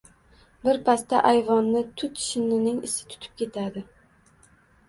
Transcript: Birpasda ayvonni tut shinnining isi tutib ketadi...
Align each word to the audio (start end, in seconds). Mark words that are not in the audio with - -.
Birpasda 0.63 1.19
ayvonni 1.31 1.83
tut 2.03 2.23
shinnining 2.31 2.81
isi 2.91 3.07
tutib 3.13 3.37
ketadi... 3.43 3.89